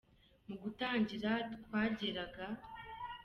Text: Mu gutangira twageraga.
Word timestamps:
Mu 0.47 0.55
gutangira 0.63 1.31
twageraga. 1.63 2.45